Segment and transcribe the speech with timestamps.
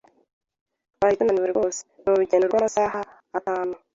[0.95, 2.99] Twari tunaniwe rwose nurugendo rwamasaha
[3.37, 3.73] atanu.